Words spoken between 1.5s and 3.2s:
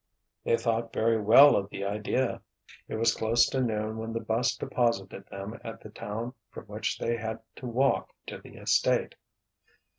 of the idea. It was